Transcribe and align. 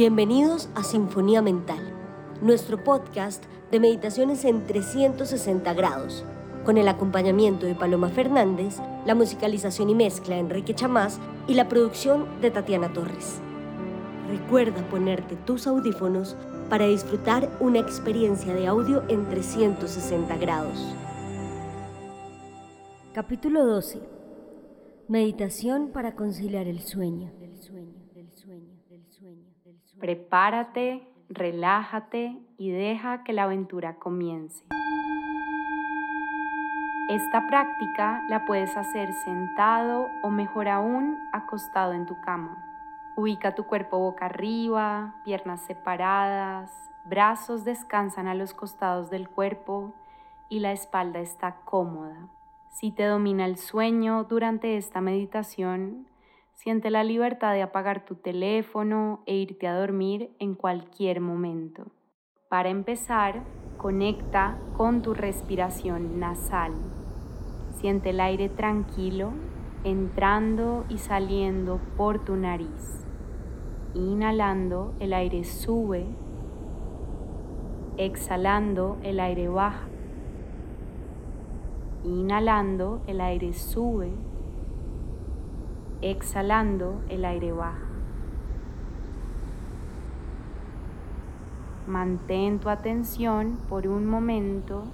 Bienvenidos 0.00 0.70
a 0.74 0.82
Sinfonía 0.82 1.42
Mental, 1.42 1.92
nuestro 2.40 2.82
podcast 2.82 3.44
de 3.70 3.80
meditaciones 3.80 4.46
en 4.46 4.66
360 4.66 5.74
grados, 5.74 6.24
con 6.64 6.78
el 6.78 6.88
acompañamiento 6.88 7.66
de 7.66 7.74
Paloma 7.74 8.08
Fernández, 8.08 8.78
la 9.04 9.14
musicalización 9.14 9.90
y 9.90 9.94
mezcla 9.94 10.36
de 10.36 10.40
Enrique 10.40 10.74
Chamás 10.74 11.20
y 11.46 11.52
la 11.52 11.68
producción 11.68 12.40
de 12.40 12.50
Tatiana 12.50 12.90
Torres. 12.94 13.42
Recuerda 14.26 14.88
ponerte 14.88 15.36
tus 15.36 15.66
audífonos 15.66 16.34
para 16.70 16.86
disfrutar 16.86 17.50
una 17.60 17.80
experiencia 17.80 18.54
de 18.54 18.68
audio 18.68 19.02
en 19.08 19.28
360 19.28 20.34
grados. 20.38 20.96
Capítulo 23.12 23.66
12. 23.66 24.00
Meditación 25.08 25.90
para 25.92 26.14
conciliar 26.14 26.68
el 26.68 26.80
sueño. 26.80 27.49
Prepárate, 30.00 31.06
relájate 31.28 32.38
y 32.56 32.70
deja 32.70 33.22
que 33.22 33.34
la 33.34 33.42
aventura 33.42 33.96
comience. 33.96 34.64
Esta 37.10 37.46
práctica 37.46 38.24
la 38.30 38.46
puedes 38.46 38.74
hacer 38.78 39.12
sentado 39.12 40.08
o 40.22 40.30
mejor 40.30 40.68
aún 40.68 41.18
acostado 41.34 41.92
en 41.92 42.06
tu 42.06 42.18
cama. 42.22 42.64
Ubica 43.14 43.54
tu 43.54 43.64
cuerpo 43.64 43.98
boca 43.98 44.24
arriba, 44.24 45.16
piernas 45.22 45.60
separadas, 45.66 46.72
brazos 47.04 47.66
descansan 47.66 48.26
a 48.26 48.34
los 48.34 48.54
costados 48.54 49.10
del 49.10 49.28
cuerpo 49.28 49.92
y 50.48 50.60
la 50.60 50.72
espalda 50.72 51.20
está 51.20 51.56
cómoda. 51.66 52.28
Si 52.70 52.90
te 52.90 53.04
domina 53.04 53.44
el 53.44 53.58
sueño 53.58 54.24
durante 54.24 54.78
esta 54.78 55.02
meditación, 55.02 56.06
siente 56.62 56.90
la 56.90 57.04
libertad 57.04 57.54
de 57.54 57.62
apagar 57.62 58.04
tu 58.04 58.16
teléfono 58.16 59.22
e 59.24 59.34
irte 59.34 59.66
a 59.66 59.74
dormir 59.74 60.36
en 60.38 60.54
cualquier 60.54 61.22
momento. 61.22 61.86
Para 62.50 62.68
empezar, 62.68 63.44
conecta 63.78 64.58
con 64.76 65.00
tu 65.00 65.14
respiración 65.14 66.20
nasal. 66.20 66.74
Siente 67.70 68.10
el 68.10 68.20
aire 68.20 68.50
tranquilo 68.50 69.32
entrando 69.84 70.84
y 70.90 70.98
saliendo 70.98 71.80
por 71.96 72.26
tu 72.26 72.36
nariz. 72.36 73.06
Inhalando, 73.94 74.92
el 75.00 75.14
aire 75.14 75.44
sube. 75.44 76.04
Exhalando, 77.96 78.98
el 79.02 79.18
aire 79.18 79.48
baja. 79.48 79.88
Inhalando, 82.04 83.00
el 83.06 83.22
aire 83.22 83.54
sube. 83.54 84.12
Exhalando, 86.02 87.02
el 87.08 87.24
aire 87.24 87.52
baja. 87.52 87.86
Mantén 91.86 92.58
tu 92.58 92.68
atención 92.68 93.58
por 93.68 93.86
un 93.86 94.06
momento 94.06 94.84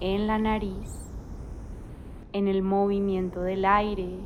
en 0.00 0.26
la 0.26 0.38
nariz, 0.38 1.10
en 2.32 2.48
el 2.48 2.62
movimiento 2.62 3.42
del 3.42 3.64
aire 3.64 4.18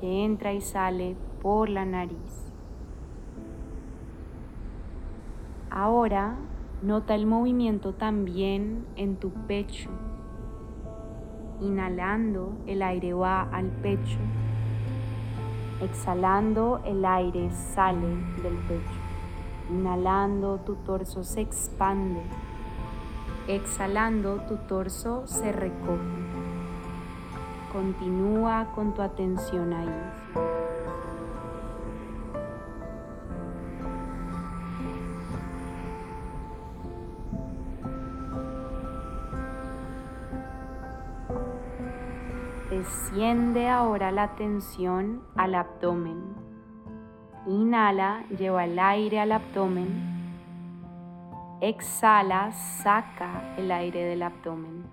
que 0.00 0.24
entra 0.24 0.52
y 0.52 0.60
sale 0.60 1.16
por 1.40 1.68
la 1.68 1.84
nariz. 1.84 2.52
Ahora 5.70 6.36
nota 6.82 7.14
el 7.14 7.26
movimiento 7.26 7.94
también 7.94 8.86
en 8.96 9.16
tu 9.16 9.30
pecho 9.30 9.90
Inhalando, 11.60 12.52
el 12.66 12.82
aire 12.82 13.14
va 13.14 13.42
al 13.44 13.70
pecho. 13.70 14.18
Exhalando, 15.80 16.80
el 16.84 17.04
aire 17.04 17.50
sale 17.50 18.08
del 18.42 18.56
pecho. 18.66 18.98
Inhalando, 19.70 20.58
tu 20.64 20.76
torso 20.76 21.22
se 21.22 21.42
expande. 21.42 22.22
Exhalando, 23.46 24.36
tu 24.48 24.56
torso 24.56 25.26
se 25.26 25.52
recoge. 25.52 26.00
Continúa 27.72 28.68
con 28.74 28.94
tu 28.94 29.02
atención 29.02 29.74
ahí. 29.74 30.55
Desciende 42.96 43.68
ahora 43.68 44.10
la 44.10 44.22
atención 44.22 45.22
al 45.36 45.54
abdomen. 45.54 46.34
Inhala, 47.46 48.24
lleva 48.30 48.64
el 48.64 48.78
aire 48.78 49.20
al 49.20 49.32
abdomen. 49.32 49.86
Exhala, 51.60 52.52
saca 52.52 53.54
el 53.58 53.70
aire 53.70 54.02
del 54.04 54.22
abdomen. 54.22 54.86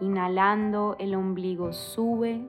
Inhalando, 0.00 0.96
el 0.98 1.14
ombligo 1.14 1.72
sube. 1.72 2.44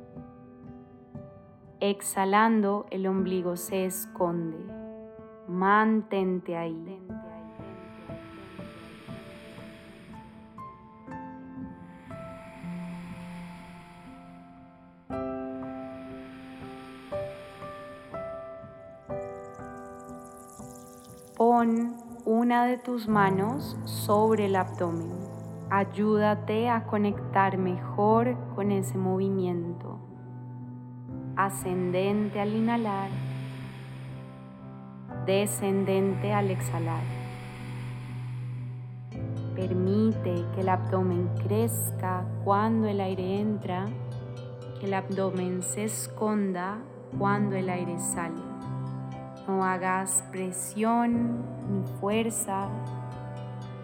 Exhalando, 1.79 2.87
el 2.89 3.05
ombligo 3.05 3.55
se 3.55 3.85
esconde. 3.85 4.57
Mantente 5.47 6.57
ahí. 6.57 6.99
Una 22.25 22.65
de 22.65 22.77
tus 22.77 23.07
manos 23.07 23.77
sobre 23.85 24.47
el 24.47 24.57
abdomen. 24.57 25.13
Ayúdate 25.69 26.67
a 26.67 26.83
conectar 26.83 27.57
mejor 27.57 28.35
con 28.53 28.69
ese 28.69 28.97
movimiento. 28.97 29.97
Ascendente 31.37 32.41
al 32.41 32.53
inhalar, 32.53 33.09
descendente 35.25 36.33
al 36.33 36.51
exhalar. 36.51 37.03
Permite 39.55 40.45
que 40.53 40.61
el 40.61 40.67
abdomen 40.67 41.29
crezca 41.47 42.25
cuando 42.43 42.89
el 42.89 42.99
aire 42.99 43.39
entra, 43.39 43.85
que 44.81 44.87
el 44.87 44.93
abdomen 44.93 45.63
se 45.63 45.85
esconda 45.85 46.79
cuando 47.17 47.55
el 47.55 47.69
aire 47.69 47.97
sale. 47.99 48.52
No 49.47 49.63
hagas 49.63 50.23
presión 50.31 51.43
ni 51.69 51.83
fuerza. 51.99 52.69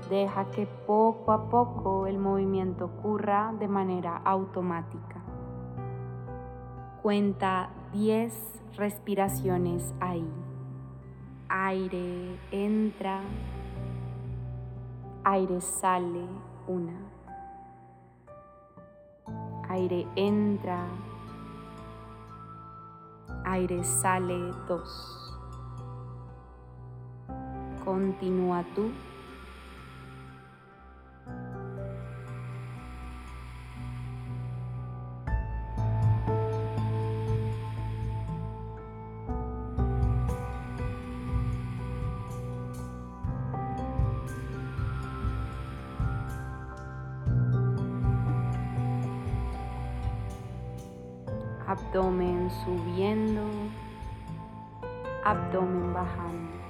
Deja 0.10 0.46
que 0.52 0.66
poco 0.66 1.32
a 1.32 1.50
poco 1.50 2.08
el 2.08 2.18
movimiento 2.18 2.86
ocurra 2.86 3.54
de 3.60 3.68
manera 3.68 4.22
automática. 4.24 5.22
Cuenta 7.02 7.70
10 7.94 8.34
respiraciones 8.78 9.94
ahí. 10.00 10.28
Aire 11.50 12.40
entra, 12.52 13.22
aire 15.24 15.62
sale, 15.62 16.26
una. 16.68 16.94
Aire 19.70 20.08
entra, 20.16 20.86
aire 23.46 23.84
sale, 23.84 24.52
dos. 24.68 25.29
Continúa 27.90 28.64
tú. 28.76 28.92
abdomen 51.66 52.52
subiendo, 52.64 53.42
abdomen 55.26 55.92
bajando. 55.92 56.69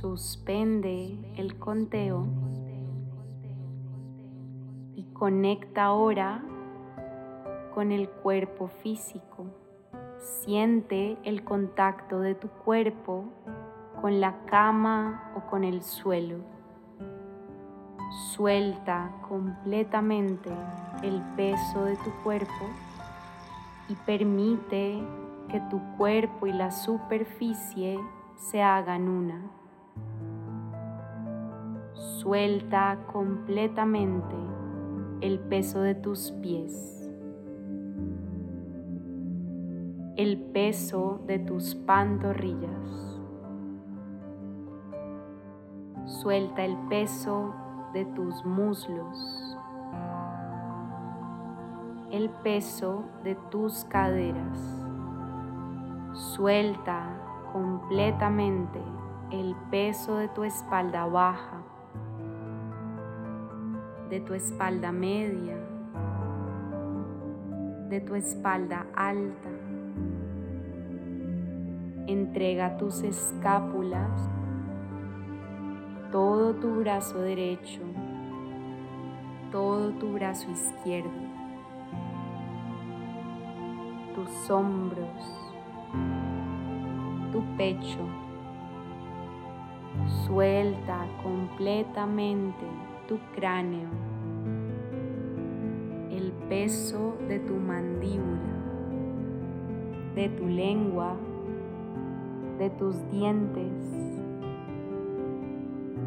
Suspende 0.00 1.18
el 1.38 1.58
conteo 1.58 2.26
y 4.94 5.04
conecta 5.14 5.84
ahora 5.84 6.44
con 7.74 7.92
el 7.92 8.10
cuerpo 8.10 8.68
físico, 8.68 9.46
Siente 10.18 11.16
el 11.24 11.44
contacto 11.44 12.20
de 12.20 12.34
tu 12.34 12.48
cuerpo 12.48 13.24
con 14.02 14.20
la 14.20 14.44
cama 14.44 15.32
o 15.34 15.48
con 15.48 15.64
el 15.64 15.82
suelo. 15.82 16.40
Suelta 18.34 19.10
completamente 19.26 20.50
el 21.02 21.22
peso 21.36 21.84
de 21.84 21.96
tu 21.96 22.10
cuerpo 22.22 22.66
y 23.88 23.94
permite 23.94 25.02
que 25.48 25.60
tu 25.70 25.80
cuerpo 25.96 26.46
y 26.46 26.52
la 26.52 26.70
superficie 26.70 27.98
se 28.36 28.60
hagan 28.62 29.08
una. 29.08 29.65
Suelta 32.26 32.98
completamente 33.12 34.34
el 35.20 35.38
peso 35.38 35.80
de 35.80 35.94
tus 35.94 36.32
pies, 36.42 37.08
el 40.16 40.36
peso 40.36 41.20
de 41.28 41.38
tus 41.38 41.76
pantorrillas. 41.76 43.20
Suelta 46.04 46.64
el 46.64 46.76
peso 46.88 47.54
de 47.92 48.04
tus 48.06 48.44
muslos, 48.44 49.56
el 52.10 52.28
peso 52.42 53.04
de 53.22 53.36
tus 53.52 53.84
caderas. 53.84 54.58
Suelta 56.12 57.06
completamente 57.52 58.82
el 59.30 59.54
peso 59.70 60.16
de 60.16 60.26
tu 60.26 60.42
espalda 60.42 61.06
baja, 61.06 61.62
de 64.10 64.20
tu 64.20 64.34
espalda 64.34 64.92
media, 64.92 65.56
de 67.88 68.00
tu 68.00 68.14
espalda 68.14 68.86
alta. 68.94 69.50
Entrega 72.06 72.76
tus 72.76 73.02
escápulas, 73.02 74.30
todo 76.12 76.54
tu 76.54 76.80
brazo 76.80 77.18
derecho, 77.18 77.82
todo 79.50 79.92
tu 79.92 80.12
brazo 80.12 80.50
izquierdo, 80.50 81.10
tus 84.14 84.50
hombros 84.50 85.46
tu 87.36 87.42
pecho. 87.56 88.06
Suelta 90.24 91.06
completamente 91.22 92.64
tu 93.06 93.18
cráneo, 93.34 93.88
el 96.10 96.32
peso 96.48 97.16
de 97.28 97.38
tu 97.38 97.54
mandíbula, 97.54 98.52
de 100.14 100.28
tu 100.30 100.46
lengua, 100.46 101.14
de 102.58 102.70
tus 102.70 102.96
dientes. 103.10 103.72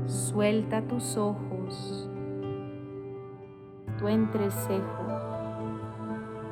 Suelta 0.06 0.82
tus 0.82 1.16
ojos, 1.18 2.10
tu 3.98 4.08
entrecejo 4.08 5.04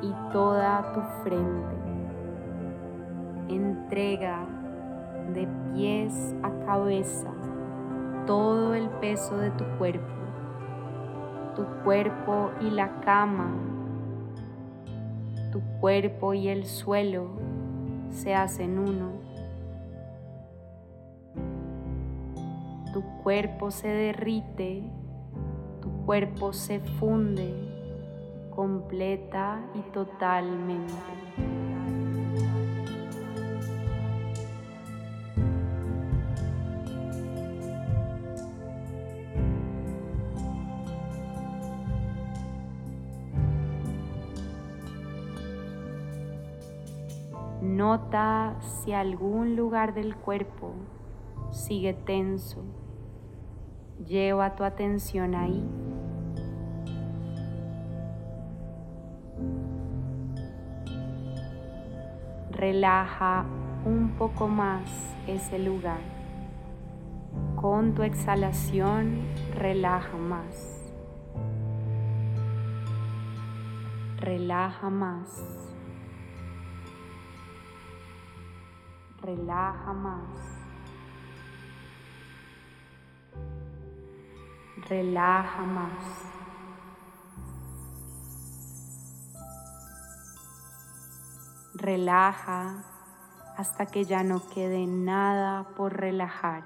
y 0.00 0.12
toda 0.32 0.92
tu 0.92 1.00
frente. 1.22 1.76
Entrega 3.48 4.46
de 5.34 5.48
pies 5.74 6.34
a 6.42 6.50
cabeza 6.64 7.32
todo 8.28 8.74
el 8.74 8.90
peso 9.00 9.38
de 9.38 9.50
tu 9.52 9.64
cuerpo, 9.78 10.17
tu 11.58 11.64
cuerpo 11.82 12.52
y 12.60 12.70
la 12.70 13.00
cama, 13.00 13.52
tu 15.50 15.60
cuerpo 15.80 16.32
y 16.32 16.46
el 16.46 16.66
suelo 16.66 17.30
se 18.10 18.32
hacen 18.32 18.78
uno. 18.78 19.10
Tu 22.92 23.02
cuerpo 23.24 23.72
se 23.72 23.88
derrite, 23.88 24.84
tu 25.82 25.90
cuerpo 26.06 26.52
se 26.52 26.78
funde 26.78 27.52
completa 28.54 29.60
y 29.74 29.80
totalmente. 29.90 30.92
Nota 47.78 48.56
si 48.60 48.92
algún 48.92 49.54
lugar 49.54 49.94
del 49.94 50.16
cuerpo 50.16 50.72
sigue 51.52 51.94
tenso. 51.94 52.64
Lleva 54.04 54.56
tu 54.56 54.64
atención 54.64 55.36
ahí. 55.36 55.64
Relaja 62.50 63.44
un 63.84 64.16
poco 64.18 64.48
más 64.48 64.90
ese 65.28 65.60
lugar. 65.60 66.00
Con 67.54 67.94
tu 67.94 68.02
exhalación, 68.02 69.20
relaja 69.54 70.16
más. 70.16 70.92
Relaja 74.16 74.90
más. 74.90 75.67
Relaja 79.28 79.92
más. 79.92 80.22
Relaja 84.88 85.62
más. 85.64 86.24
Relaja 91.74 92.84
hasta 93.58 93.84
que 93.84 94.04
ya 94.04 94.22
no 94.24 94.48
quede 94.48 94.86
nada 94.86 95.68
por 95.76 95.92
relajar. 95.92 96.64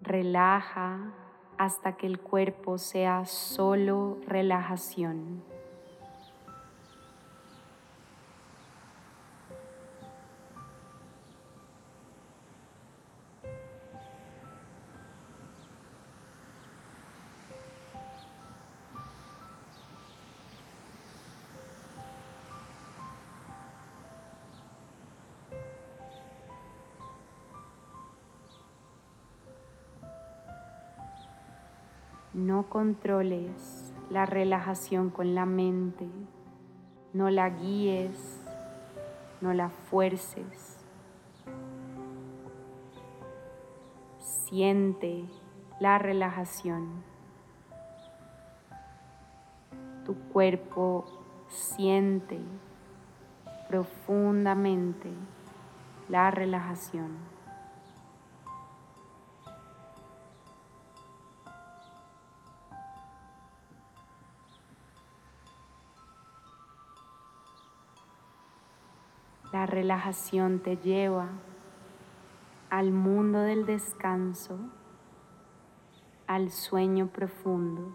Relaja 0.00 1.12
hasta 1.58 1.96
que 1.96 2.08
el 2.08 2.18
cuerpo 2.18 2.78
sea 2.78 3.24
solo 3.24 4.18
relajación. 4.26 5.57
No 32.34 32.68
controles 32.68 33.92
la 34.10 34.26
relajación 34.26 35.08
con 35.08 35.34
la 35.34 35.46
mente, 35.46 36.06
no 37.14 37.30
la 37.30 37.48
guíes, 37.48 38.40
no 39.40 39.54
la 39.54 39.70
fuerces. 39.70 40.76
Siente 44.18 45.24
la 45.80 45.98
relajación. 45.98 47.02
Tu 50.04 50.14
cuerpo 50.32 51.06
siente 51.48 52.38
profundamente 53.68 55.10
la 56.08 56.30
relajación. 56.30 57.37
La 69.50 69.64
relajación 69.64 70.58
te 70.60 70.76
lleva 70.76 71.30
al 72.68 72.92
mundo 72.92 73.40
del 73.40 73.64
descanso, 73.64 74.58
al 76.26 76.50
sueño 76.50 77.06
profundo. 77.06 77.90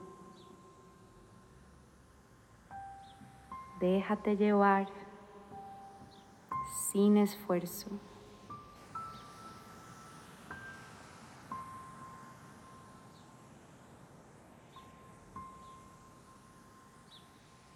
Déjate 3.80 4.36
llevar 4.36 4.88
sin 6.92 7.18
esfuerzo. 7.18 7.92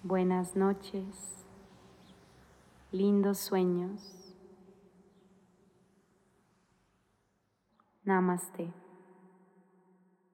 Buenas 0.02 0.56
noches 0.56 1.37
lindos 2.92 3.38
sueños. 3.40 4.02
Namaste. 8.04 8.72